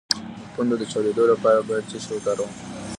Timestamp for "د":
0.41-0.43, 0.79-0.83